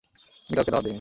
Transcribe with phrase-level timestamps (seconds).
[0.49, 0.89] আমি কাউকে দাওয়াত দেই নাই।